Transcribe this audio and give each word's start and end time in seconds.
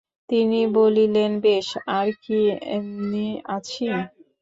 তিনি 0.29 0.59
বলিলেন, 0.77 1.31
বেশ 1.45 1.67
আর 1.97 2.07
কী 2.23 2.39
এমনি 2.75 3.25
আছি! 3.55 3.87